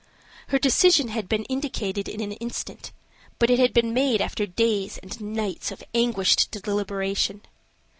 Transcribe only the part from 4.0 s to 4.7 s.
after